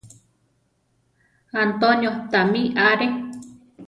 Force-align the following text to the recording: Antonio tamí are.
Antonio 1.63 2.25
tamí 2.31 2.65
are. 2.87 3.07